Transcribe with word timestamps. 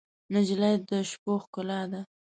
نجلۍ 0.33 0.75
د 0.89 0.91
شپو 1.09 1.33
ښکلا 1.43 1.81
ده. 1.91 2.01